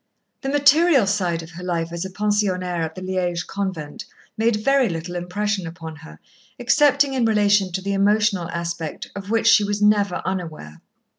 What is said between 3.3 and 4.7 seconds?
convent made